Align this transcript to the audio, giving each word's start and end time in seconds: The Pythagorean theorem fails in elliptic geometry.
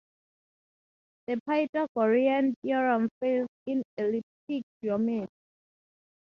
The 1.27 1.39
Pythagorean 1.47 2.55
theorem 2.63 3.07
fails 3.19 3.49
in 3.67 3.83
elliptic 3.97 4.63
geometry. 4.83 5.27